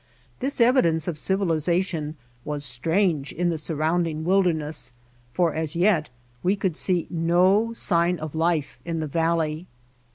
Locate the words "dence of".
0.81-1.19